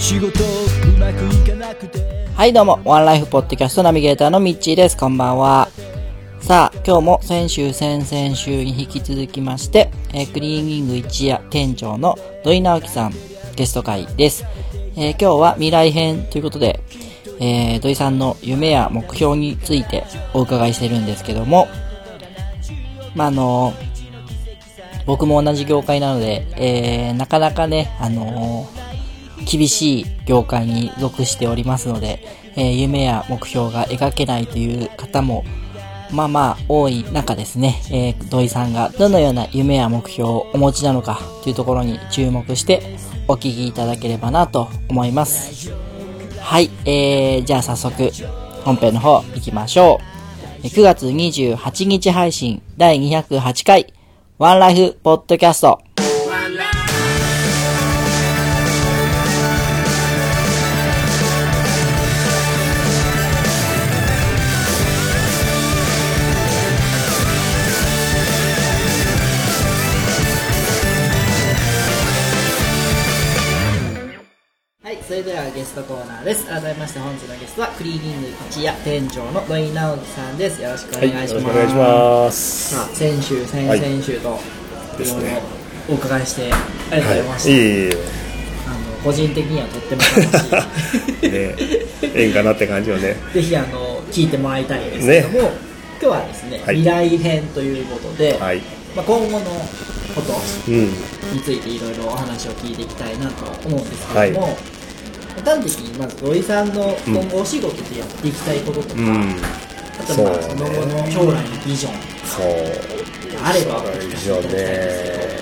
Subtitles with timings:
[0.00, 2.26] 仕事うまくいかなくて。
[2.34, 2.80] はいどうも。
[2.84, 4.96] ワンライフポッドキャストナビゲーターのミッチーです。
[4.96, 5.68] こんばんは。
[6.40, 13.14] さあ今日も先週先々週に引き続きまして、えークリーニング一夜店長の土井直樹さん
[13.56, 14.46] ゲスト会です、
[14.96, 16.80] えー今日は未来編ということで、
[17.38, 21.68] えー土井さんの夢や目標についてお伺いしてるんですけども
[23.14, 23.74] まああの
[25.04, 28.79] 僕も同じ業界なので、えーなかなかね、あのー
[29.46, 32.22] 厳しい業界に属しておりますので、
[32.56, 35.44] えー夢や目標が描けないという方も、
[36.12, 42.96] まあまあ多い中ですね、えー土井さんがどのような夢や目標をお持ちなのかというところに注目して
[43.28, 45.72] お聞きいただければなと思います。
[46.40, 48.10] はい、えー、じゃあ早速
[48.64, 50.00] 本編の方行きましょ
[50.62, 50.66] う。
[50.66, 53.94] 9月28日配信第208回
[54.38, 55.89] ワンライフポッドキャスト。
[75.10, 76.46] それではゲストコーナーです。
[76.46, 80.62] 改めまして本日のゲストはクリーニング一夜店長の土井直樹さんです。
[80.62, 81.46] よろしくおはい、願いします。
[81.46, 82.74] よろしくお願いします。
[82.76, 84.38] さあ、先週、先はい々週と、
[85.00, 85.42] いろいろ
[85.90, 86.52] お伺いして
[86.92, 87.98] ありがとうございました。
[88.70, 91.26] はい、個人的にはとっても楽しい。
[91.26, 91.56] え、
[92.06, 93.16] ね、縁かなって感じよね。
[93.34, 95.50] ぜひあの聞いてもらいたいんですけども、今
[95.98, 98.62] 日はですね、はい未来編ということで、はい、
[98.94, 99.40] まあ、今後の
[100.14, 100.34] こと
[100.68, 104.56] うん、についていろいろお話を聞いていきたいなと思うんですけども、
[105.40, 109.36] 端的にまず土井さんの今後お仕事でやっていきたいこととか、うん、
[109.98, 111.92] あとまあその後の将来のビジョン
[112.26, 112.90] そう。
[113.40, 115.40] があれば以上ね、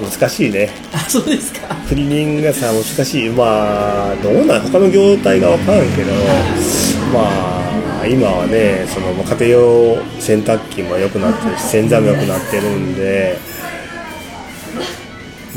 [0.00, 0.70] 難しいね。
[0.92, 3.28] あそうですかクリーニングがさ、難しい。
[3.30, 6.12] まあ、どうなん、他の業態がわからんけど、
[7.12, 13.38] まあ、今はね、そのまあ家庭用洗濯機も良くなってるし、洗剤も良くなってるんで、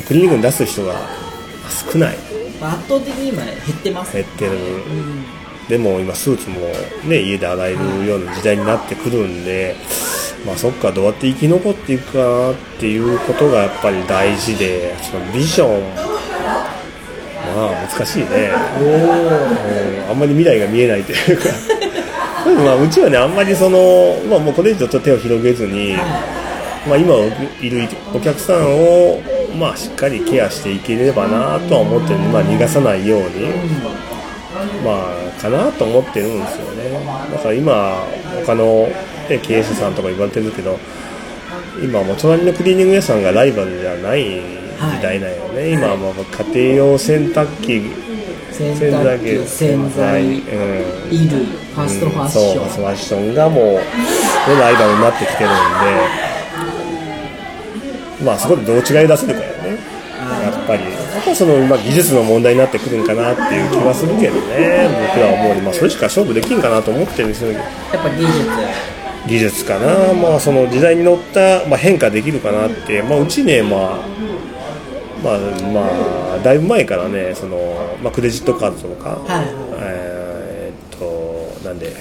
[0.08, 0.96] クリーニングに出す人が
[1.92, 2.33] 少ない。
[2.64, 4.52] まあ圧倒的に今減ってます減ってる。
[4.54, 5.26] うん。
[5.68, 6.60] でも今スーツも
[7.08, 9.76] ね家で洗えるような時代になってくるんで、
[10.46, 15.96] まあそっかどうやって生き残っていくかなっていうことがやっぱり大事でそのビジョン
[17.56, 21.50] まあ難しいね、うん、あんまり未来が見えないというか。
[22.46, 25.96] で もまあうちはねあんまりその、まあ、もうこれ以上ちょっと手を広げずに、
[26.88, 27.16] まあ、今
[27.62, 29.22] いるお客さんを
[29.58, 33.48] まあしっかりケアしていければなとは思ってるまあ、逃がさないように。
[34.84, 36.90] まあ、かなと思ってるんですよね。
[37.32, 38.06] だから今、
[38.46, 38.88] 他の、
[39.30, 40.78] ね、経営者さんとか言われてるけど、
[41.84, 45.72] 今はもう隣のクリーニング屋さんがライバルじゃない時代だよね。
[45.72, 46.14] 今はもう
[46.54, 47.82] 家庭用洗濯機、
[48.52, 50.42] 洗濯機洗剤うん
[51.10, 53.82] 衣類ファストファッション、うんそうファストファッションがもう、ね、
[54.60, 56.33] ライバルになってきてるんで、
[58.24, 59.94] まあそこでどう違い出せるかよね。
[60.44, 68.34] やっぱり、やっぱその、まあ、技術の問題になってくるんかなっていう気はするけどね、僕らは思うに、まあ、それしか勝負できんかなと思ってるんですよ、やっぱ技術。
[69.28, 74.24] 技術かな、まあ、その時代に乗った、まあ、変化できるかなって、まあ、うちね、まあ、
[75.24, 75.38] まあ、
[75.72, 77.58] まあ、だいぶ前からね、その、
[78.02, 79.46] まあ、クレジットカードとか、はい。
[79.80, 81.94] えーっと、なんで、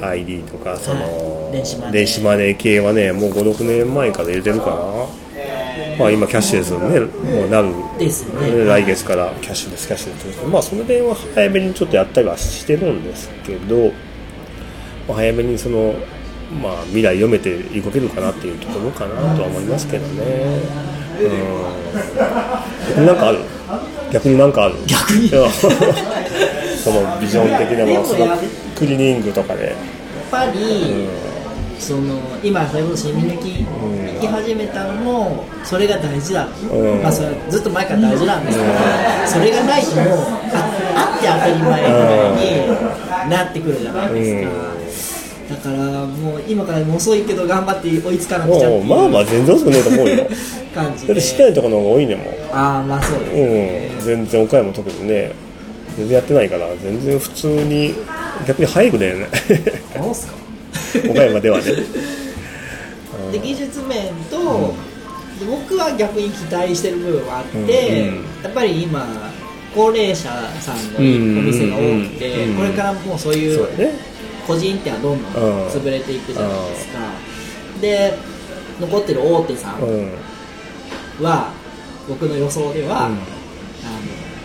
[0.00, 4.76] ID とか、その、はい電子マネー電子マネー系はね、もう5、6年前から入れてるかな。
[5.98, 10.44] まあ今キャッシュレスにね、もうなる、ですよね来月からキャッシュレス、キャッシュレス。
[10.46, 13.92] まあその辺は早めにちょっとやったりはしてるんですけど、
[15.08, 15.94] まあ、早めにその、
[16.62, 20.60] まあ未来読めていけるかなっていうところかなとは思いますけどね。
[22.96, 23.06] うん。
[23.06, 23.38] なんかある？
[24.12, 24.74] 逆になんかある？
[24.86, 25.50] 逆にうん
[26.76, 28.36] そのビジョン的なもの、その
[28.76, 29.66] クリーニングとかで。
[29.66, 29.76] やっ
[30.30, 31.08] ぱり、
[31.78, 37.02] その今それこそシミ抜き行き始めたのもそれが大事だ、うん。
[37.02, 38.72] まあそれはずっと前から大事なんですけど、
[39.26, 40.06] それがないともう
[40.54, 42.30] ああって当たり前ぐら
[43.22, 50.26] いになってくるじゃないですか、だからもう今からでも遅いけど頑張って追いつかなくちゃってまあまあ全然遅くねえと思うよ。
[50.74, 52.26] 感じだって知ってないところの方が多いねもん。
[52.52, 54.16] ああまあそうです、うん。
[54.24, 55.32] 全然岡山特にね
[55.96, 57.94] 全然やってないから全然普通に
[58.46, 59.28] 逆に早くだよね。
[59.96, 60.34] そうっすか。
[61.10, 61.64] 岡山ではね。
[63.32, 64.74] で技術面と、
[65.40, 68.08] で僕は逆に期待してる部分はあって、うん。
[68.08, 69.32] うんやっぱり今
[69.74, 72.50] 高齢者さんのお店が多くて、うん。
[72.50, 73.66] うんこれからもうそういう
[74.46, 76.98] 個人店はどんどん潰れていくじゃないですか、
[77.80, 78.14] で
[78.80, 80.10] 残ってる大手さんうん。
[81.24, 81.50] は、
[82.08, 83.16] 僕の予想では、あの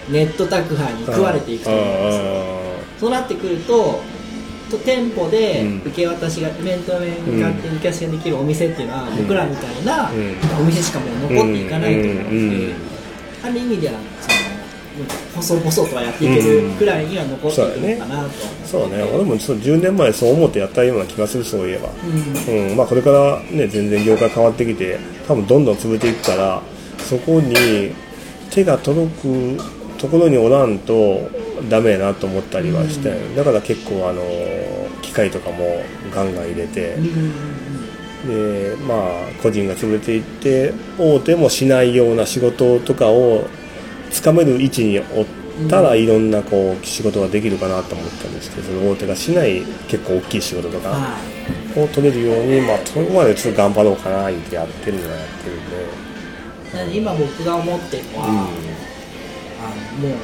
[0.10, 2.61] ネット宅配に食われていくと思うんですよ
[3.02, 4.00] そうなってくると
[4.70, 5.78] と店舗でうん。
[5.80, 10.62] 受け渡しが、面と面向かって受け渡しができるお店っていうのは、僕らみたいなうん。
[10.62, 12.74] お店しかもう残っていかないと思うので、
[13.44, 13.96] ある意味では
[15.42, 18.30] その細々とはやっていけるくらいには残っていくのかなと、
[18.66, 19.04] そうね。
[19.04, 21.90] 俺もちょっと10年前そう思ってやったような気がするそういえば。
[21.90, 22.70] うん。
[22.70, 22.78] うん。
[22.78, 26.62] まあ、これから、ね、全然業界変わってきて多分どんどん潰れていくから
[27.00, 27.94] そこに
[28.52, 31.30] 手が届くところにおらんと
[31.70, 34.24] ダメやなと思ったりはして、だから結構あの
[35.04, 36.98] 機械とかもガンガン入れて、
[38.28, 38.98] でまあ
[39.44, 43.46] 個人が潰れていって大手もしないような仕事とかを
[44.10, 45.06] つかめる位置におっ
[45.70, 50.90] たらいろんなこう仕事ができるかなと思ったんですけどその大手がしない結構大きい仕事とか。
[50.90, 51.42] はい。
[51.74, 58.32] を取れるように、まあ、そこまでちょっと頑張ろうかなってやってるのはやってるんで今僕が思ってるのは、う
[58.88, 58.91] ん
[59.62, 60.16] あのも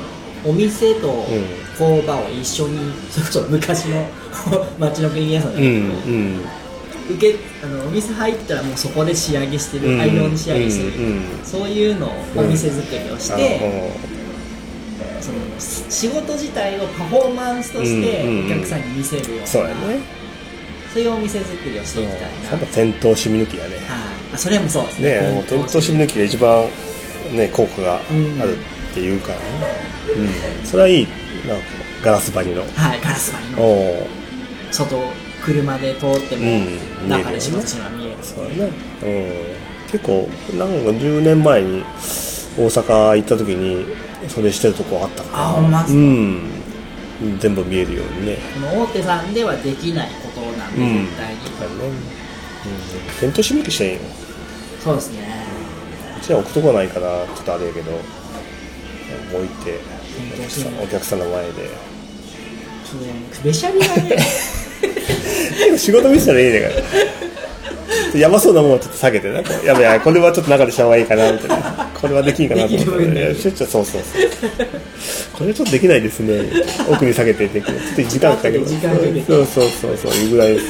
[0.45, 4.07] うお店とうん工場を一緒に、それこそ昔の
[4.79, 6.41] 町の国屋さんだけど、うんうん。
[7.09, 11.21] 受けあのお店入ったらもうそこで仕上げしてる、うん大量に仕上げしてる、うんうん。
[11.43, 13.61] そういうのをお店作りをして、
[15.19, 15.37] あその
[15.89, 18.39] 仕事自体をパフォーマンスとしてうんうん。
[18.39, 19.73] うんお客さんに見せるような、そうやね。
[20.93, 23.75] そういうお店作りをしていきたいな、やっぱ店頭染み抜きやね。
[23.75, 23.81] はい。
[24.33, 25.09] あそれもそうですね。
[25.09, 26.65] ね店頭染み抜きが一番
[27.33, 27.99] ね効果があ
[28.43, 28.57] る
[28.97, 29.43] っていうからね、
[30.61, 30.65] うん。
[30.65, 31.07] それはいい
[31.47, 31.63] なんか
[32.03, 32.61] ガラス張りの。
[32.61, 33.65] はいガラス張りおの。
[33.65, 34.07] お
[34.71, 34.97] 外
[35.45, 38.71] 車で通ってもうん中で仕事してるのが見える、そうやね。
[39.03, 39.05] う。
[39.85, 40.27] ん結構
[40.57, 41.83] なんか10年前に
[42.57, 43.85] 大阪行った時に
[44.27, 45.99] それしてるとこあったからあほんまっすか。
[45.99, 46.49] うん。
[47.39, 48.37] 全部見えるようにね。
[48.53, 51.05] この大手さんではできないことなんで、うん。
[51.05, 51.39] 絶対に。
[51.59, 53.99] だよね、うん、店頭締め切りしてんよ
[54.83, 55.47] そうですね。
[56.17, 57.91] うちは置くとこないからちょっとあれやけど
[59.33, 59.79] 置いて
[60.83, 61.69] お客さんの前で。
[63.43, 64.17] べしゃりがね。
[65.77, 66.69] 仕事見せたらいいねんか
[68.13, 69.41] らやばそうなものはちょっと下げてな。
[69.63, 71.89] やべやこれはちょっと中でした方がいいかなみたいな。
[71.93, 72.85] これはできんかなと思って。
[72.85, 74.29] できる部分でいやちょっとそうそうそう。
[75.33, 76.49] これちょっとできないですね。
[76.89, 77.77] 奥に下げてできる。
[77.79, 78.65] ちょっと時間かけて。
[78.65, 79.23] 時間かけて。
[79.25, 80.65] そうそうそうそういうぐらいです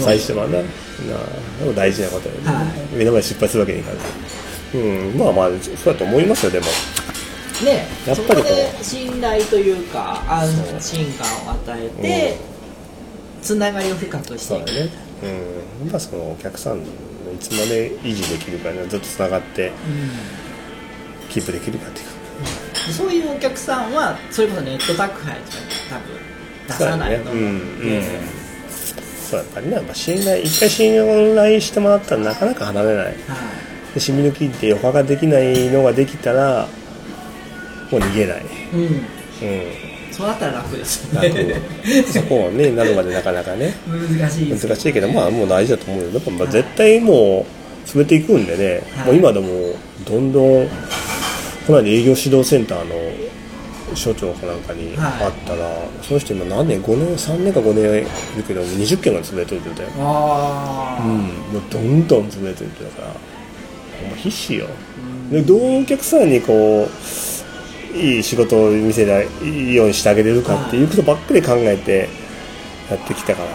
[0.00, 0.58] 最初はな。
[0.58, 2.66] なあでも大事なことよね、は
[2.96, 4.00] 目の前で失敗するわけにいかない。
[4.74, 6.66] うんまあまあそうだと思いますよでも
[7.64, 10.48] ねやっぱりこうそこで信頼というか安
[10.80, 12.36] 心感を与えて、
[13.42, 14.46] つながりを深くしていく。
[14.46, 14.90] そうだね。
[15.82, 15.90] うん。
[15.90, 19.72] まあそのお客さんのいつまで維持できるかねずっとつながって
[21.30, 22.06] キープできるかっていう
[22.88, 22.92] うん。
[22.92, 25.56] そういうお客さんはそれこそネット宅配とか
[25.90, 26.26] 多分
[26.66, 27.60] 出さないと思う
[29.28, 33.06] そうやっぱりね、まあ、信頼一回信頼してもらったらなかなか離れない。
[33.06, 33.14] はい。
[33.94, 36.68] で染み抜きって余波ができないのができたら
[37.90, 39.00] もう逃げない、うん、うん、
[40.12, 41.28] そうなったら楽ですよね。
[41.28, 42.12] 楽。
[42.12, 43.74] そこをねなるまでなかなかね。
[43.86, 46.10] 難しいです難しいけどまあもう大事だと思うよ。
[46.10, 47.46] やっぱまあ絶対もう
[47.82, 49.06] 詰めていくんでね、はい。
[49.06, 49.48] もう今でも
[50.04, 50.68] どんどん
[51.66, 52.94] この間営業指導センターの
[53.94, 55.12] 所長かなんかにはい。
[55.12, 55.70] 会ったら、
[56.02, 60.04] その人今何年5年3年か5年いるけど20件が潰れてるって言ってたよ。
[60.08, 61.18] あうん、
[61.52, 64.66] もうどんどん潰れてるって言ってたからもう必死よ、
[65.30, 66.90] でどうお客さんにこう
[67.96, 69.10] いい仕事を見せり
[69.48, 72.08] いいようにしてあげれるかっていうことばっかり考えて
[72.90, 73.54] やってきたからな、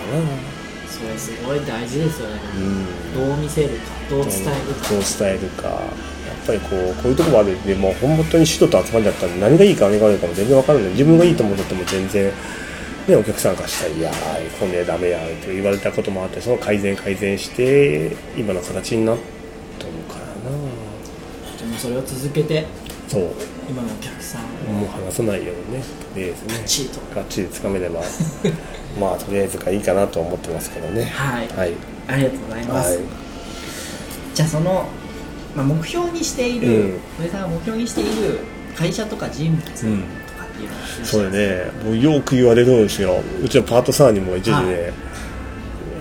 [0.90, 3.28] それすごい大事ですよね、うん。
[3.28, 3.76] どう見せるか
[4.10, 4.46] どう伝える
[4.76, 4.90] か。
[4.90, 5.68] どう伝えるか。
[5.70, 5.76] や
[6.44, 10.90] っぱりこうこういうところまででもう本当に人と集まりだったんで何がいいか何が悪いかも全然分からない。
[10.90, 12.32] 自分がいいと思ってても全然、
[13.08, 19.18] ね、お客さんからしたら「いやーこんでダメや」って言われたこともあってその改善改善して今の形になっ
[19.78, 20.20] たのか
[21.60, 22.62] でもそれを続けて。
[22.62, 22.68] な
[23.08, 23.24] そう
[23.72, 24.42] 今のお客さん。
[24.70, 25.84] をもう離さないようにね。
[26.13, 28.01] とりあえずねチートがっちりつかめれば
[29.00, 31.06] まあとりあえずがいいかなと思ってますけどね。
[31.16, 31.72] はい、はい。
[32.08, 33.00] ありがとうございます、はい。
[34.36, 34.90] じゃあその、
[35.56, 37.00] まあ、目標にしている、うん。
[37.24, 38.40] 上さんが目標にしている
[38.75, 41.66] 会社とか人物とかっていうのはそね。
[41.86, 43.24] もうよく言われるんですよ。
[43.42, 44.92] うちのパートさんにも一時ね、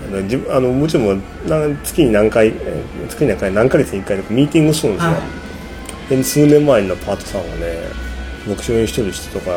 [0.09, 5.40] あの自分あのもちろんなん月に何回えー月に何回何ヶ月に1回とかミーティングするんですよ、はで
[6.25, 7.79] 数年前のパートさんはね
[8.47, 9.50] 目標にしてる人とか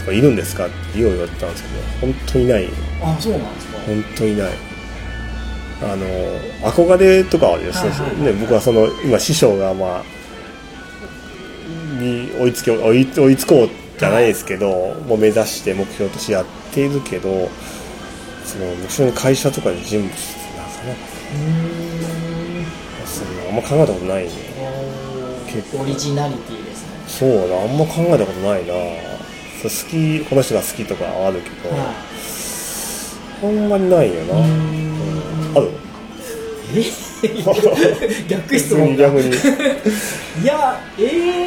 [0.00, 1.68] とかいるんですかってよう言われたんですけ
[2.06, 2.68] ど本当にない。
[3.02, 3.78] あそうなんですか。
[3.78, 4.52] 本当にない。
[5.82, 6.06] あの
[6.70, 10.04] 憧れとかはですね,、はいはいね僕はその今師匠がまあ
[12.00, 17.48] に追いつけ追い追いつこうじゃないですけど、もう目指して目標としてやっているけど
[18.44, 21.00] その目標に会社とかで準備してなかなか
[23.06, 24.30] そんなあんま考えたことないね
[25.54, 26.88] 結構オリジナリティですね。
[27.06, 28.72] そうだあんま考えたことないな。
[29.62, 31.94] 好きこの人が好きとかはあるけど、は
[33.44, 34.42] あんまりないよな、い
[35.56, 35.70] ある？
[36.74, 36.84] え？
[38.28, 39.04] 逆質問が。
[39.08, 39.28] 逆に。
[40.42, 41.02] いやえ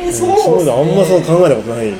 [0.07, 1.89] ー、そうそういうのあんまそうう考えたことないん。
[1.89, 1.95] よ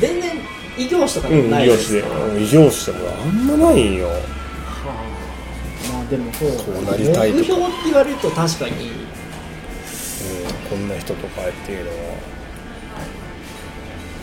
[0.00, 0.30] 全然
[0.76, 4.06] 異業種とかでもうん異業種でないですか、うん異業種でもあんまないんよ。
[4.08, 5.92] はあ。
[5.92, 8.90] まあでもそうこうなりたい目標って言われると確かにうん
[10.72, 11.96] こんな人とかっていうのは。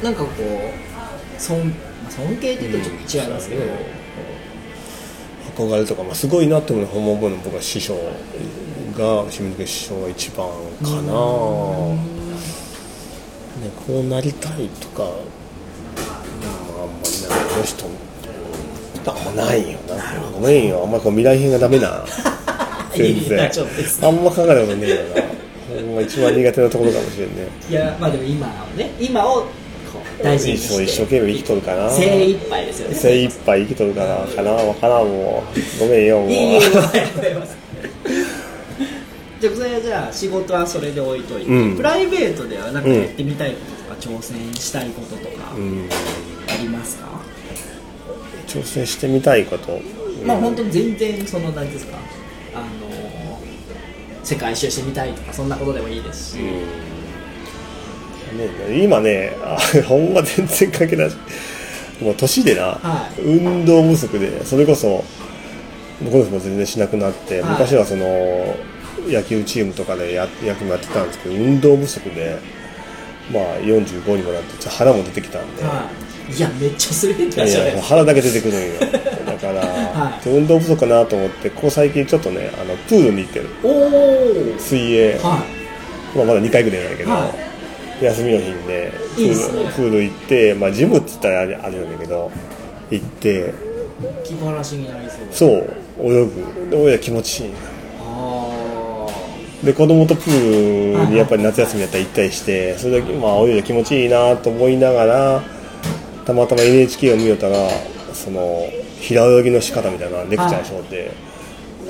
[0.03, 1.75] なんかこう尊,、ま
[2.07, 3.69] あ、尊敬って言うとちょっと違いますけど、うん
[5.59, 7.95] 憧れとか、まあ、すごいなって思うのは本物の僕は師匠
[8.97, 11.11] が清水家師匠が一番かな、ね、
[13.85, 15.11] こうなりたいとか、うん、あ
[16.85, 17.85] んまりなんかこの人
[19.05, 19.95] あんまないよな。
[20.31, 20.83] ごめんよ。
[20.83, 22.05] あんまこう未来編がダメな。
[22.95, 23.51] 全然。
[24.03, 25.23] あんま考えたことねえよな
[26.03, 27.47] 一番苦手なところかもしれんね。
[27.69, 29.47] いやまあでも今をね今をこ
[30.19, 31.89] う大事にして一生懸命生きとるかな。
[31.89, 32.95] 精一杯ですよね。
[32.95, 35.79] 精一杯生きとるかなかなわからんもう。
[35.79, 36.31] ごめんよもう。
[36.31, 37.57] いいいいございます
[39.39, 41.77] じゃあそれはじゃあ仕事はそれで置いといて、うん。
[41.77, 43.57] プライベートではなんかやってみたいこ
[43.89, 45.87] ととか、挑戦したいこととかうん。
[46.49, 47.07] ありますか、
[48.47, 49.79] 挑戦してみたいこと、
[50.25, 51.97] まあ本当当に全然その何ですか？
[54.29, 56.53] 世界一周してみたいとかそんなことでもいいですし、ね、
[58.83, 59.57] 今ねあ
[59.87, 61.17] ほんま全然関係ないし。
[62.01, 63.21] もう年でな、はい。
[63.21, 65.03] 運動不足でそれこそ
[66.09, 67.51] ゴルフも全然しなくなって、はい。
[67.51, 68.55] 昔はその
[69.07, 72.39] 野球チームとかでや野球もやってたんですけど運動不足で
[73.33, 78.79] まあ45にもなってちょっと腹も出てきたんで、はい、いやめっちゃすれていしゃるや腹だけ出てくるんよ。
[79.25, 80.29] だから、はい。
[80.29, 83.49] 運動不足かなと思ってここ最近ちょっとねあのプールに行ってる。
[83.63, 85.43] おお水泳、は
[86.15, 87.33] まあ、まだ2回ぐらいなんだけど、は
[88.01, 89.71] 休みの日にねプールね。
[89.75, 92.31] プール行って、まあ、ジムって言ったらあれあれなんだけど
[92.91, 93.43] 行ってい
[94.23, 96.69] 気晴らしになりそうそう泳ぐ。
[96.69, 97.53] で泳いだら気持ちいい。
[98.01, 99.07] あ
[99.63, 105.43] で子供とプールにやっぱり夏休みやったら行ったりしてそれだけ、まあ、泳いだら気持ちいいなと思いながら
[106.29, 107.55] たまたま NHK を見よったら
[108.13, 108.69] その
[108.99, 111.11] 平泳ぎの仕方みたいなレクチャーしよって、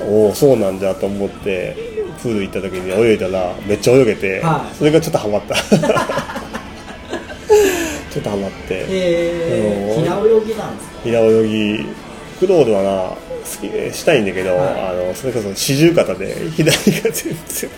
[0.02, 1.76] おおそうなんだと思って
[2.22, 4.74] プール行った時に泳いだらめっちゃ泳げて、はい。
[4.74, 5.54] それがちょっとハマった。
[8.10, 8.74] ちょっとハマって。
[8.74, 10.04] へえうん。
[10.04, 11.00] 平泳ぎなんですか？
[11.04, 11.86] 平泳ぎ
[12.38, 13.16] クロールはな好
[13.60, 14.68] きしたいんだけど、はい。
[14.70, 16.74] あのそれこそ四十肩で左が
[17.10, 17.70] 全然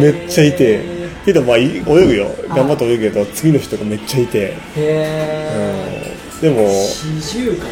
[0.00, 0.56] めっちゃい。
[0.56, 0.97] て
[1.28, 2.30] けどまあい泳ぐよ。
[2.48, 7.66] 頑張って泳ぐけど次の人がめっちゃいて、へえうん、でも、四十肩。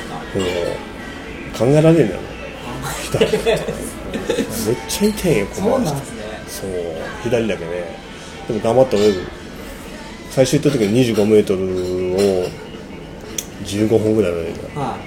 [1.65, 2.21] うん、考えられんだよ。
[2.21, 2.27] ね
[3.05, 3.57] 左 めっ
[4.89, 5.95] ちゃ痛いよそうなん人
[6.49, 6.71] そう。
[7.23, 7.71] 左だけね。
[8.47, 9.23] でも頑張って泳ぐ。
[10.31, 12.49] 最初行った時に2 5メートルを
[13.65, 14.81] 15分ぐらい泳いだ。
[14.81, 14.99] は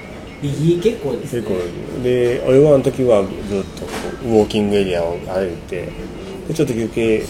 [0.41, 0.48] い。
[0.48, 1.41] いい結構ですね。
[1.41, 3.86] 結構で泳がん時はずっと
[4.27, 5.88] ウォーキングエリアを歩いて。
[6.48, 7.24] でちょっと休憩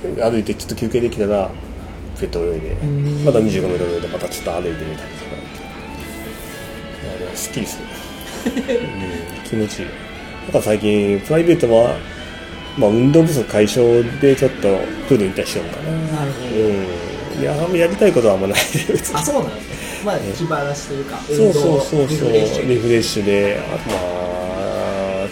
[0.00, 1.50] 歩いてちょっと休憩できたら
[2.18, 3.24] ペット泳いでん。
[3.24, 5.30] また2 5メートル泳いでまたちょっと歩いてみたりとか
[7.24, 7.84] いやすっきりする、
[8.78, 8.86] う
[9.46, 9.88] ん、気持ちいい。
[10.46, 11.96] だから最近プライベートは、
[12.76, 14.78] まあ、運動不足解消でちょっと
[15.08, 15.90] プールに行ったりしようかな。
[16.20, 17.42] なるほど、うん。
[17.42, 18.58] いやあんまやりたいことはあんまない。
[18.72, 22.32] 別 にあそうなんですねまあ気晴らしというかそうそうそうリそう。
[22.32, 23.60] リフレッシュで。
[23.72, 24.18] あとまあ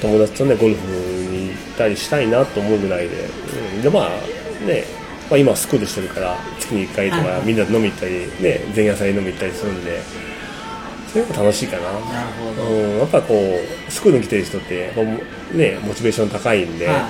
[0.01, 0.81] 友達とねゴルフ
[1.33, 3.29] に行ったりしたいなと思うぐらいで、
[3.75, 4.11] うん、でまあ
[4.65, 4.85] ね、
[5.31, 7.41] まあ、今はスクールしてるから月に1回とはいはい。
[7.41, 10.01] かみんなで飲み行ったりね前夜祭飲み行ったりするんで
[11.13, 11.83] それが楽しいかな。
[11.83, 11.99] なる
[12.33, 13.35] ほど、うん、やっぱこ
[13.89, 14.93] うスクールに来てる人って
[15.53, 17.09] ねモチベーション高いんで、は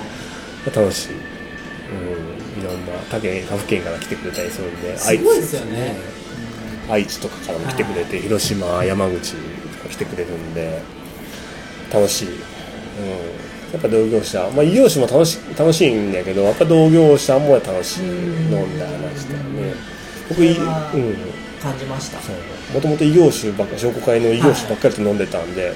[0.65, 5.95] 楽しい、うん、いろんな他県他府県から来てくれたりするんですごいですよね。
[6.89, 9.37] 愛知とかからも来てくれて、広島山口と
[9.83, 10.81] か来てくれるんで
[11.93, 12.37] 楽しい、うん、
[13.77, 14.49] やっぱ同業者。
[14.55, 18.09] まあ異業種も楽し楽しいんだけどやっぱ同業者も楽しい。
[18.09, 19.73] うん飲んだ話だよね。
[20.29, 21.15] 僕いうん。
[21.61, 22.19] 感じました。
[22.73, 25.73] もともと異業種ばっか商工会の異業種ばっかりと飲んでたんで、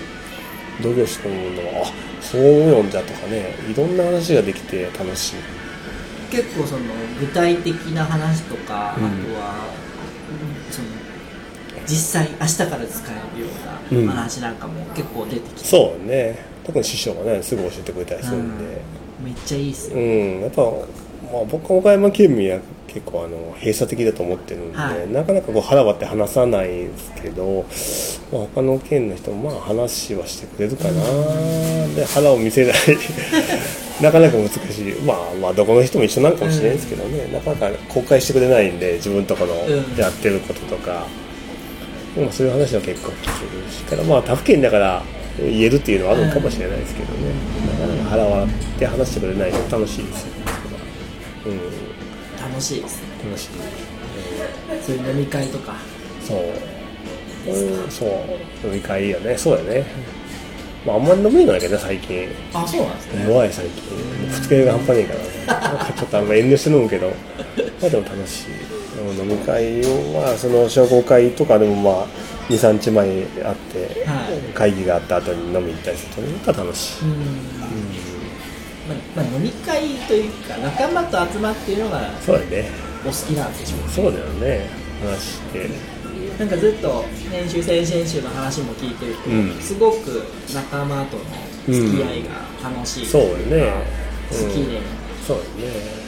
[0.82, 1.92] 同業種と飲むのはあ
[2.22, 5.36] そう読んじゃとかねいろんな話ができて楽しい。
[6.30, 6.82] 結構その
[7.20, 9.06] 具体的な話とか、うん。
[9.06, 9.81] あとは
[11.92, 13.48] 実際明日から使えるよ
[13.92, 14.08] ううん。
[14.08, 16.40] な話なんかも結構出てきて、そうね。
[16.64, 18.82] 特に師匠がねすぐ教えてくれたりするんで。
[19.22, 25.12] めっちゃいいっすよ、うん、やっぱ、まあ、僕は岡山県民は結構あの閉鎖的だと思ってるんで、はい。
[25.12, 27.66] なかなかこう腹割って話さないんですけど、
[28.32, 30.92] まあ、他の県の人もまあ話はしてくれるかな、
[31.96, 32.76] で腹を見せない。
[34.02, 39.98] なかなか難しい、まあ、まあどこの人も一緒なのかもしれないですけどね、なかなか公開してくれないんで自分とこのうん。
[39.98, 41.06] やってることとか、
[42.16, 45.04] まあ、そういう話は結構聞けるしからまあ他府県だから
[45.38, 47.32] 言えるっていうのはあるのかもしれないですけどね、
[47.80, 50.34] なかなか腹割って話してくれないと楽しいですよ、
[51.46, 53.08] うん、楽しいですね。
[53.26, 53.50] 楽しい、
[54.84, 55.74] そういう飲み会とか。
[55.74, 56.24] う。
[56.24, 58.68] ん、そう、うん、そう。
[58.68, 59.38] 飲み会いいよね。
[59.38, 59.86] そうだよね。
[60.86, 62.28] まああんまり飲めないけどね最近。
[62.54, 63.26] あそうなんですね。
[63.26, 63.84] 弱い最近。
[64.28, 65.86] 二日酔いが半端ねえからね。
[65.98, 67.08] ちょっとあんま遠慮して飲むけど。
[67.08, 68.76] まあでも楽しい。
[68.76, 68.81] うん
[69.14, 69.82] 飲み会
[70.14, 72.08] はその商工会とかでもまあ
[72.50, 74.54] 23日前に会って、はい。
[74.54, 77.20] 会議があった後に飲みに行ったりすると楽しい、うん。
[78.88, 82.70] まあまあ、飲み会というか仲間と集まっているのがそうだよね。
[83.04, 84.70] お好きなんでしょうそうだよね。
[85.04, 85.70] 話して。
[86.38, 89.60] なんかずっと先週先々週の話も聞いてると、うん。
[89.60, 91.24] すごく仲間との
[91.68, 92.30] 付き合いが
[92.70, 93.38] 楽しい、そうだよ
[93.72, 93.74] ね。
[94.30, 95.44] 好きで、うんそうね。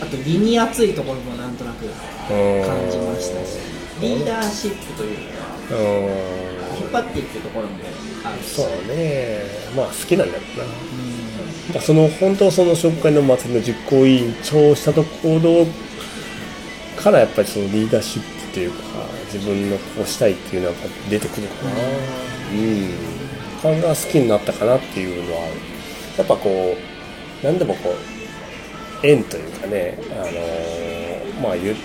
[0.02, 3.60] あと身に熱いところもなんとなく感じましたし
[4.02, 6.78] リーダーシップというかうん。
[6.78, 7.74] 引っ張っていくところも
[8.24, 8.56] あるし。
[8.56, 9.42] そうね。
[9.76, 10.58] まあ好きなんだろう
[11.74, 11.80] な。
[11.80, 15.66] うその本当その紹介の祭りの実行委員長をしたところ
[17.02, 18.84] からやっぱりそのリーダーシップというか
[19.32, 21.72] 自分のこうしたいっていうのはやっぱ出てくるかな。
[21.72, 23.14] うん。
[23.62, 25.40] これが好きになったかなっていうのは
[26.18, 28.13] やっぱこう何でもこう
[29.04, 31.76] 縁というかねあのーまあ言う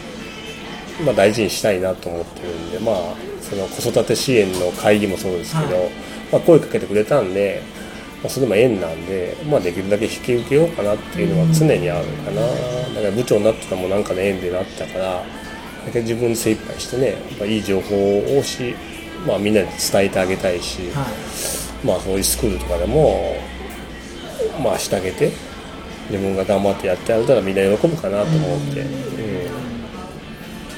[1.04, 2.96] まあ、大事にしたいなと思ってるんで、まあ、
[3.40, 5.90] その子育て支援の会議もそうですけど、はい。
[6.32, 7.62] まあ、声かけてくれたんで、
[8.20, 12.48] まあ、それも縁なんで、まあ、できるだけ引き受けようかなっていうのは常にあるかな、だ
[13.00, 15.24] から部長になってたのもなんかの縁でなったから
[15.86, 18.74] だけど自分で精一杯してねやっぱいい情報をし、
[19.24, 21.04] まあ、みんなに伝えてあげたいし、は
[21.82, 21.86] い。
[21.86, 23.36] まあ、そういうスクールとかでも、
[24.60, 25.30] まあ、してあげて
[26.10, 28.88] 自分が頑張ってやってやれたらみんな喜ぶかなと思って、うん。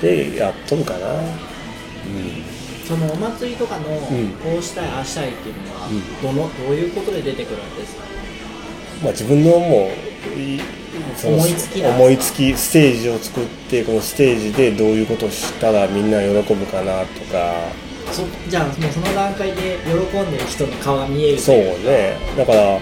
[0.00, 1.24] でやっとるかな、うん、
[2.86, 3.88] そのお祭りとかのん。
[4.34, 6.02] こうしたいああしたいっていうのはうん。
[6.22, 8.02] どのどういうことで出てくるんですか？
[9.02, 9.90] まあ、自分のもう
[11.26, 17.54] 思いつき思いつきステージを作ってこのステージでどういうことをしたらみんな喜ぶかなとか。
[18.12, 22.16] そじゃあもうその段階で喜んでる人の顔が見えるとそうね。
[22.36, 22.78] だから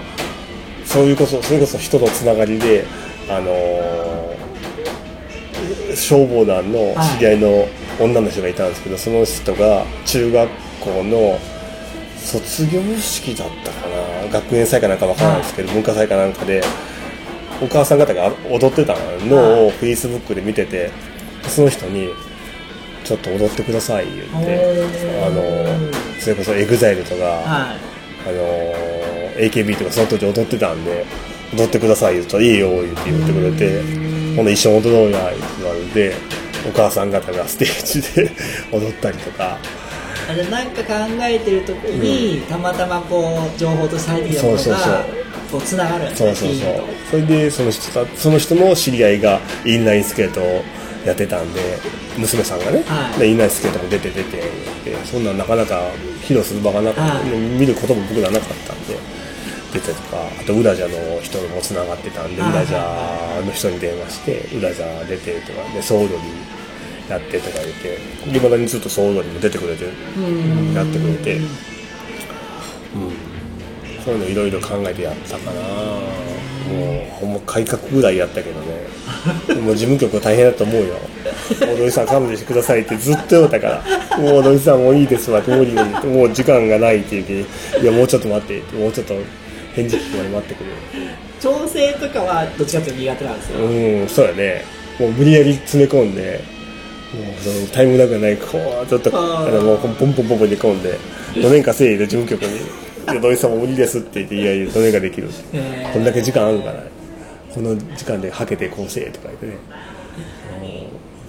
[0.88, 2.86] そういうことそれこそ人のつながりで
[3.28, 4.28] あのー
[5.94, 7.68] 消防団の知り合いの
[8.00, 10.48] 女の人がいたんですけど、その人が中学
[10.80, 11.38] 校の
[12.16, 14.28] 卒業式だったかな。
[14.32, 16.62] 学園祭かなんかわからないですけど、文化祭かなんかで
[17.60, 18.94] お母さん方が踊ってた
[19.26, 20.90] のをフェイスブックで見てて
[21.48, 22.08] その人に
[23.04, 24.60] 「ちょっと踊ってください」言って
[25.26, 25.42] あの
[26.20, 28.28] それこそ EXILE とか、はい。
[28.28, 28.97] あのー
[29.38, 31.06] AKB とかその当時踊ってたんで
[31.54, 33.82] 踊ってください言うと「いいよ」言って言ってくれて
[34.36, 36.14] 「ほんで一緒に踊ろうや」って言われて
[36.68, 38.30] お母さん方がステージで
[38.72, 39.58] 踊ったりとか。
[40.30, 45.06] あじゃあなんか考えてる時に、たまたまこう情報として入ってきたものが
[45.50, 46.82] こうつながるそうそうそう。
[47.10, 50.62] それでその人たその人の知り合いがインラインスケートを
[51.06, 51.60] やってたんで
[52.18, 53.20] 娘さんがね、はい。
[53.20, 55.80] でインラインスケートも出て出てでそんなんなかなか
[56.22, 57.24] 披露する場がなかった、はい。
[57.24, 59.17] 見ることも僕らなかったんで
[59.72, 66.14] 出てとかあとウラジャの人もつながってたんでウはいラジャの人に電話してウラジャ出てとかで総踊り
[67.08, 70.74] やってとか言っていまだにずっと総踊りも出てくれてうん。
[70.74, 71.44] やってくれて、うん、
[74.04, 75.60] そういうのいろいろ考えてやったかな。
[76.68, 78.88] もうほんま改革ぐらいやったけどね。
[79.62, 80.94] もう事務局大変だと思うよ
[81.66, 86.06] 「もう土井さん勘弁してください」ってずっと言われたから「もう土井さんもういいですわ」って無理無理。
[86.06, 88.76] もう時間がないって言うけどいやもうちょっと待って」って。
[88.76, 89.14] もうちょっと
[89.74, 90.70] 返事聞くまで待ってくれ
[91.40, 94.64] 調整とかはどっちかというと苦手なんですよ、うんそうやね。
[94.98, 96.42] もう無理やり詰め込んで
[97.14, 100.98] もうそのタイムラグがないこうちょっとあのもうポンポンポンポンに込んで
[101.34, 102.56] 4年かせいで事務局に
[103.12, 105.30] 「いや土井さんも無理です」って言って「いやいやどれができる」
[105.92, 106.82] こんだけ時間あるから
[107.54, 109.52] この時間ではけてこうせえとか言ってね。
[109.52, 109.78] うん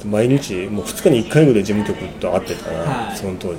[0.05, 3.17] 毎日もう2日に1回ぐらい事務局と会ってたな、はい。
[3.17, 3.55] その当時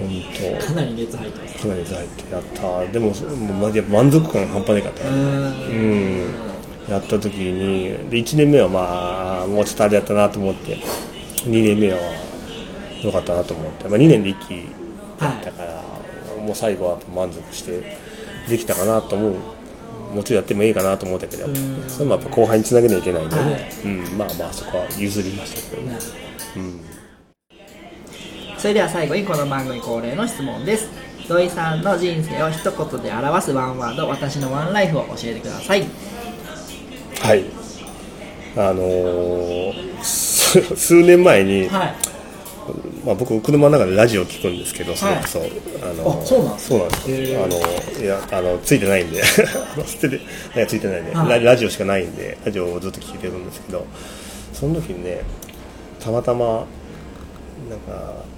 [0.00, 0.66] 本当。
[0.66, 1.58] かなり熱入ってます。
[1.58, 5.08] かなり入ってやったでももうマジで満足感半端なかった。
[5.08, 5.16] うん。
[5.16, 5.74] う
[6.28, 6.50] ん。
[6.88, 10.76] やった時にで1年目はまあもうちょっとあれやったなと思って
[11.44, 11.98] 2年目は
[13.02, 14.66] 良かったなと思って、まあ、2年で一気
[15.18, 15.82] だったから、
[16.40, 17.96] もう最後は満足して
[18.48, 19.34] できたかなと思う。
[20.14, 21.46] もちろんやってもいいかなと思ったけど
[21.86, 23.70] それもやっぱ後輩につなげなきゃいけないんでね、はい。
[23.84, 25.82] うん、まあまあそこは譲りましたけど。
[25.82, 25.98] ね、
[26.56, 26.89] うん
[28.60, 30.90] それでは最後にこの番組恒例の質問です。
[31.26, 35.86] 土井さんの人生を一言で表すワンワード私のワンライフを教えてください。
[37.22, 37.44] はい。
[38.58, 41.94] あのーす数年前に、はい。
[43.02, 45.42] まあ、僕車の中でラジオ聞くんですけどそれこそ、あ
[45.94, 47.42] のあそうなんですそうなんです。
[47.42, 49.24] あのいやあのついてないんで。
[49.24, 50.20] 捨ててい
[50.54, 51.28] やついてないんで、はい。
[51.42, 53.86] ララジオしかないんでラジオをずっと聞いてるんですけど
[54.52, 55.22] その時にね
[55.98, 56.66] たまたま
[57.70, 58.28] なんか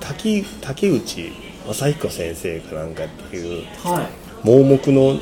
[0.00, 1.32] 滝滝竹内
[1.66, 4.46] 正彦先生かなんかっていうはい。
[4.46, 5.18] 盲目の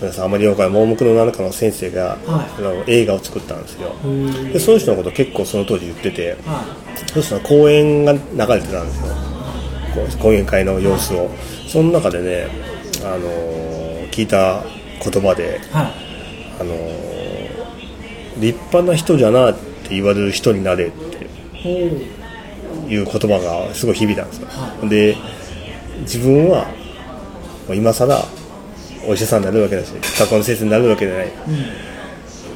[0.00, 2.18] 皆さんあまりよくない盲目の何かの先生が、はい。
[2.58, 3.94] あの映画を作ったんですよ。
[4.04, 6.64] へでその人のこと結構その当時言ってては
[7.14, 8.26] そしたら公演が流れ
[8.60, 9.14] てたんですよ。
[10.20, 11.30] 講演会の様子を。
[11.66, 12.48] その中でね、
[13.04, 14.64] あのー聞いた
[15.02, 15.92] 言葉で、いはい。
[16.60, 17.20] あのー
[18.40, 21.26] 立派な人じゃなって言われる人になれって
[22.90, 25.16] いう言葉がすごい響いたんですよ、はで
[26.00, 26.66] 自分は
[27.68, 28.24] 今更
[29.06, 31.32] お医者さんになるわけだし学校の先生になるわけじゃない、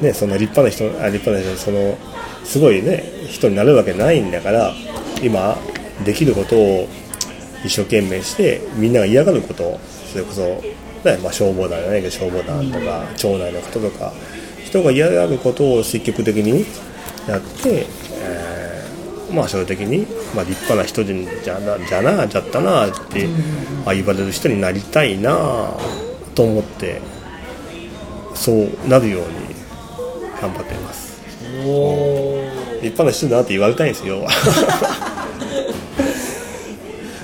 [0.01, 1.97] ね、そんな立派な人あ立派な人その
[2.43, 4.73] すごいね人になるわけないんだから
[5.23, 5.57] 今
[6.03, 6.87] できることを
[7.63, 9.79] 一生懸命してみんなが嫌がることを
[10.11, 14.11] それこそ、ねまあ、消防団じゃないけど消防団とか町内の方とか
[14.65, 16.65] 人が嫌がることを積極的に
[17.27, 18.54] やって、えー
[19.31, 23.27] まあ将来的に、まあ、立派な人じゃなじゃなじゃったなって、
[23.85, 25.71] あ言われる人になりたいな
[26.35, 27.01] と思って
[28.33, 29.27] そうなるように
[30.41, 31.21] 頑張っています。
[31.65, 34.27] おお立派な人だなって言われたいんですよ。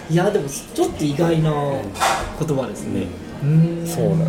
[0.10, 3.08] いやでもちょっと意外な言葉ですね。
[3.44, 3.88] うん。
[3.88, 4.26] そうなんだ。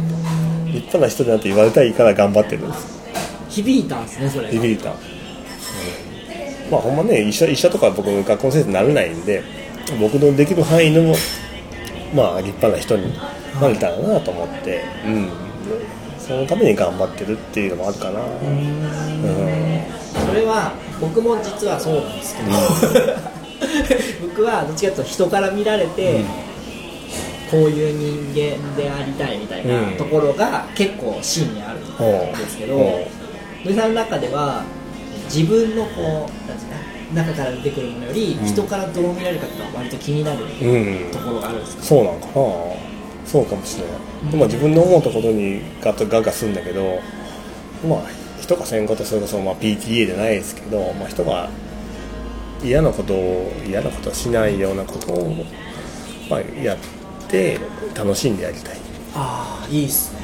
[0.67, 3.03] 立派な人だなって言われたいから頑張ってるんです。
[3.49, 4.53] 響いたんですねそれが。
[4.53, 5.12] 響いた、うん
[6.73, 9.45] まあほんまね医者医者とか僕学校の先生になれないんで
[10.01, 11.15] 僕のできる範囲の
[12.15, 13.13] まあ立派な人に
[13.61, 15.31] なれたらなと思って、うん。
[16.19, 18.21] そのために頑張ってるっていうのもあるかな。
[18.21, 18.83] うん。
[20.27, 22.51] それは僕も実はそうなんですけど、
[24.29, 26.21] 僕はどっちかというと人から見られて、
[27.51, 33.07] こういう人間でありたいみたいなうんところが結構芯にあるんですけど、ほ
[33.65, 34.65] 土井さんの中では
[35.33, 36.77] 自分のこうなんですか
[37.15, 38.47] 中から出てくるものよりうん。
[38.47, 41.11] 人からどう見られるかっていうのは割と気になるううん。
[41.11, 42.33] ところがあるんですか、そうなんかな。
[43.25, 44.31] そうかもしれない。
[44.31, 47.01] でも自分の思うところにガッとガッガするんだけど
[47.89, 48.03] まあ
[48.41, 51.49] 人がせんことそれこそまあ PTA じゃないですけど、まあ、人が
[52.63, 55.45] 嫌なことを嫌なことをしないようなことを、
[56.31, 56.79] まあ、やっ
[57.29, 57.59] て
[57.95, 58.77] 楽しんでやりたい、
[59.15, 60.23] ああいいっすね。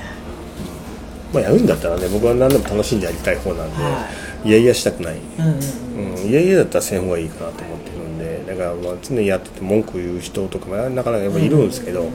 [1.33, 4.07] まあ、やるんだったらね僕は何でも楽しんでやりたい方なんで、、は
[4.45, 12.09] いやいやしたくない、うんうんうん、いやいやだったらせん方がいいかなと思ってるんでだからまあ常にやってて文句言う人とかもなかなかやっぱいるんですけど、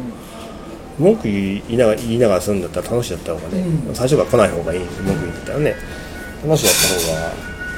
[0.97, 3.95] 文句言いながら言いながらするんだったら楽しいだった方がね、うん。
[3.95, 4.79] 最初から来ない方がいい。
[4.79, 5.75] 文句言ってたらね
[6.43, 7.33] 楽しいだった方が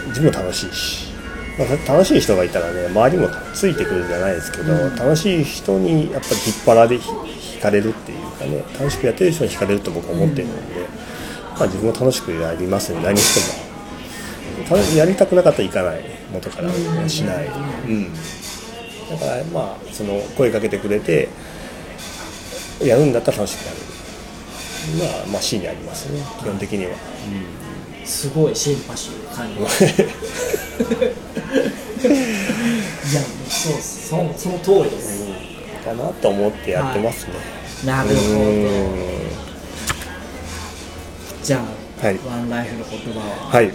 [0.10, 1.14] 自分も楽しいし、
[1.58, 10.88] まあ、楽しい人がいたらね周りもついてくるじゃないですけど、楽しい人にやっぱり引っ張られひ惹かれるっていうかね楽しくやってる人に惹かれると僕は思ってるので、
[11.58, 13.65] まあ、自分も楽しくやりますね何しても。
[14.64, 16.72] たやりたくなかったら行かない元から
[17.10, 17.50] しない、う
[17.90, 21.30] ん、だからまあその声かけてくれて
[22.82, 23.78] やるんだったら楽しくやる。
[25.00, 26.92] まあまあ芯にありますね基本的には、
[28.06, 29.88] すごいシンパシーを感じます い
[33.14, 35.24] やもうそうっすそその通りです、
[35.86, 37.34] かなと思ってやってますね、
[37.86, 38.20] なるほど。
[38.20, 39.46] うん。
[41.44, 41.64] じゃ
[42.02, 42.20] あ、はい。
[42.28, 43.72] ワンライフの言葉ははい、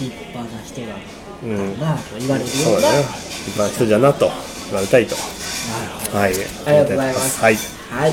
[0.00, 0.94] 立派な人だ
[1.40, 2.98] うん、なと言われるよそううなだね
[3.46, 4.30] 立派な人じゃなと
[4.66, 5.14] 言われたいと。
[5.14, 6.32] はい。
[6.32, 7.40] ありがとうございます。
[7.40, 7.56] はい。
[7.90, 8.12] はい。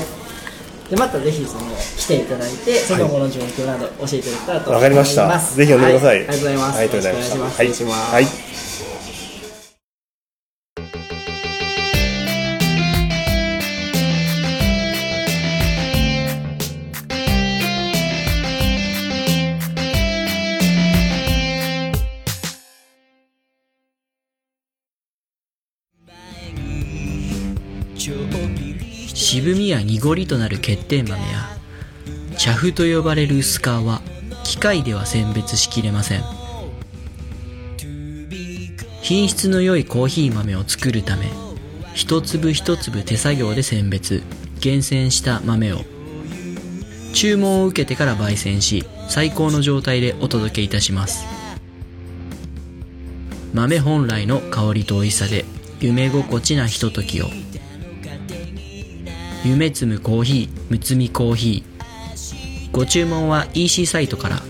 [0.90, 1.62] でまたぜひその
[1.96, 4.72] 来ていただいてその後の状況など教えていただけたらと思います。
[4.72, 5.56] わかりました。
[5.56, 6.78] ぜひ呼んでください、はありがとうございます。
[6.78, 7.12] ありがとうござい。
[7.12, 8.14] よろしくお願いします失礼します。
[8.14, 8.65] はい
[29.46, 31.56] 渋みや濁りとなる欠点豆や
[32.36, 34.02] 茶粉と呼ばれる薄皮は
[34.42, 36.24] 機械では選別しきれません。
[39.02, 41.30] 品質の良いコーヒー豆を作るため
[41.94, 44.24] 一粒一粒手作業で選別
[44.58, 45.82] 厳選した豆を。
[47.14, 51.24] 注文を受けてから焙煎し最高の状態でお届けいたします。
[53.54, 55.44] 豆本来の香りと美味しさで
[55.78, 57.30] 夢心地なひとときを。
[59.44, 64.42] 夢摘むコーヒーむつみコーヒーご注文は EC サイトから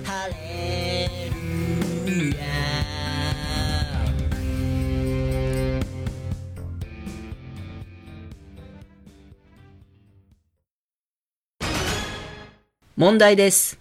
[12.97, 13.79] 問題です。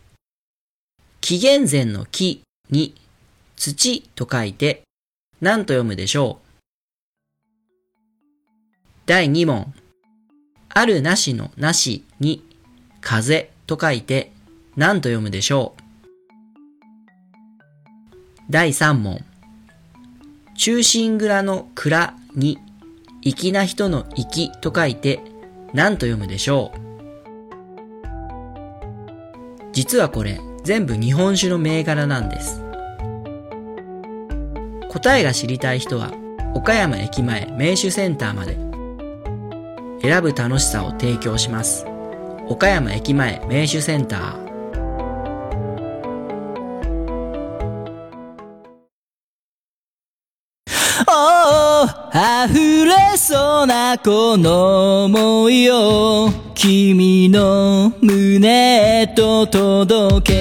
[1.22, 2.94] 紀元前の木に
[3.56, 4.84] 土と書いて
[5.39, 6.46] 何と読むでしょう
[9.06, 9.74] 第2問。
[10.78, 12.44] あるなしのなしに
[13.00, 14.34] 風と書いて
[14.76, 15.82] 何と読むでしょう
[18.50, 19.24] 第3問。
[20.58, 22.58] 中心蔵の蔵に
[23.22, 25.22] 粋な人の粋と書いて
[25.74, 26.80] 何と読むでしょう
[29.72, 32.62] 実はこれ全部日本酒の銘柄なんです。
[34.90, 36.12] 答えが知りたい人は
[36.54, 38.75] 岡山駅前名酒センターまで
[40.06, 41.88] 選ぶ楽しさを提供します。
[42.48, 44.46] 岡山駅前名酒センター
[51.08, 60.36] おー溢れそうなこの想いを君の胸へと届け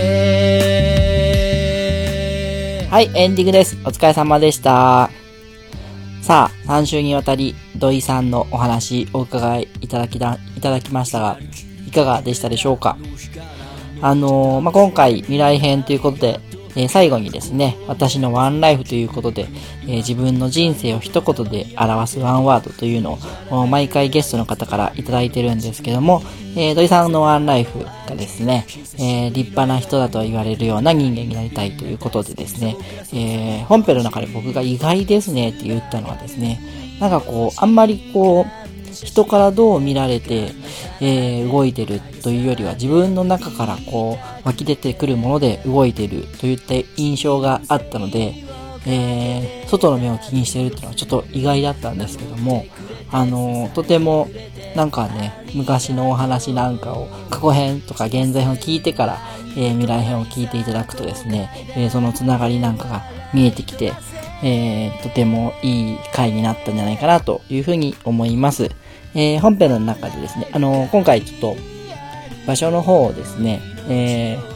[2.90, 3.77] はい、エンディングです。
[3.85, 5.23] お疲れ様でした。
[6.66, 11.38] 3週にわたり土井さんのお話お伺いいただきだ、いただきましたが、
[11.87, 12.96] いかがでしたでしょうか？
[14.00, 16.40] あのーまあ、今回未来編ということで、
[16.76, 19.46] えー最後にですね、私のワンライフということで、
[19.84, 23.18] えー自分の人生を一言で表すワンワードというの
[23.50, 26.22] を毎回ゲストの方からいただいてるんですけども、
[26.56, 28.66] えー土井さんのワンライフがですね、
[28.98, 32.76] え立派な人だと言われるような人間になりたいということでですね、
[33.12, 36.60] え本編の中で僕が意外ですねって言ったのはですね、
[37.00, 38.63] なんかこう、あんまりこう、
[38.94, 40.52] 人からどう見られて、
[41.00, 48.35] えー動いてるというよりは自分の中からこう湧き出てくるもので動いてるといった印象があったので、
[48.87, 52.64] えー外の目を気にしてるっていうのはちょっと意外だったんですけども、
[53.11, 54.28] あのーとても
[54.76, 59.18] なんかね、昔のお話なんかを過去編とか現在編を聞いてから、
[59.57, 63.92] えー未来編を聞いていただくとですね、えーそのつながりなんかが見えてきて、
[64.42, 68.70] えーとてもいい回になったんじゃないかなというふうに思います。
[69.14, 71.57] えー本編の中でですね、あのー今回ちょっと
[72.46, 74.55] 場所の方をですね、えー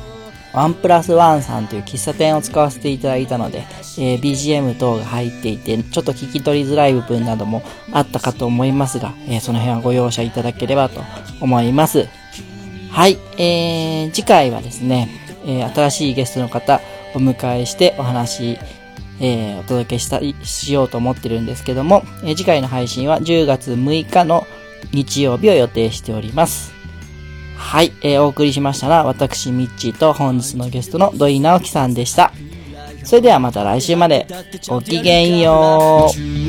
[0.55, 3.65] ワンプラスワンさんという喫茶店を使わせていただいたので、
[3.99, 11.03] えー BGM 等が入っていて、ちょっと聞き取りづらい部分などもあったかと思いますが、えーその辺はご容赦いただければと
[11.41, 12.09] 思います。
[12.91, 15.09] はい、えー、次回はですね、
[15.45, 16.81] えー新しいゲストの方
[17.15, 18.59] お迎えしてお話、
[19.21, 24.47] えーお届けしたりしようと思ってるんですけども、えー次回の配信は10月6日の
[24.93, 26.73] 日曜日を予定しております。
[27.57, 32.33] はい、えーお送りしましたのは私、ミッチーと本日のゲストの土井直樹さんでした。
[33.05, 34.27] それではまた来週まで。
[34.69, 36.49] ごきげんよう。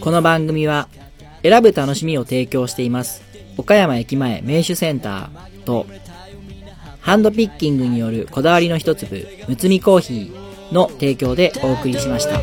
[0.00, 0.88] この番組は
[1.42, 3.22] 選ぶ楽しみを提供しています
[3.58, 5.86] 岡山駅前名手センターと
[7.04, 12.40] ハンドピッキングによるこだわりの一粒むつみコーヒーの提供でお送りしました。